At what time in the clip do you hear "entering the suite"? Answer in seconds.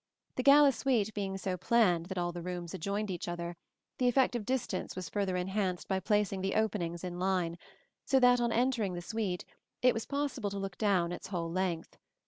8.51-9.45